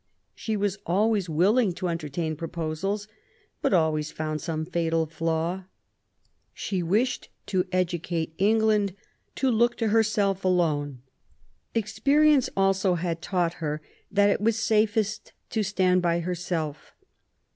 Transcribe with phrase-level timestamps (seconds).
[0.33, 3.07] She was always willing to entertain proposals,
[3.61, 5.65] but always found some fatal flaw.
[6.55, 8.95] She wished to educate England
[9.35, 11.03] to look to herself alone.
[11.75, 13.79] Experience also had taught her
[14.11, 16.95] that it was safest to stand by herself.